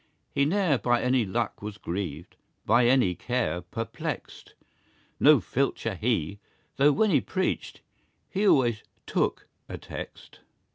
[0.33, 4.55] He ne'er by any luck was grieved, By any care perplexed
[5.19, 6.39] No filcher he,
[6.77, 7.81] though when he preached,
[8.27, 10.39] He always "took" a text.